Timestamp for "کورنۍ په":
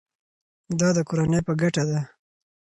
1.09-1.53